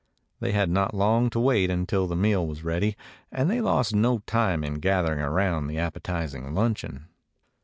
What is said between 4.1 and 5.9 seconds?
time in gathering around the